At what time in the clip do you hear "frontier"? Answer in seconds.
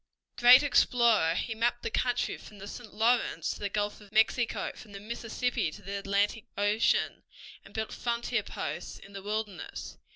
7.93-8.41